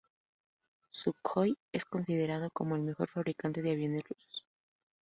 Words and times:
Sukhoi 0.89 1.59
es 1.71 1.85
considerado 1.85 2.49
como 2.49 2.75
el 2.75 2.81
mejor 2.81 3.07
fabricante 3.11 3.61
de 3.61 3.73
aviones 3.73 4.01
Rusos. 4.09 4.47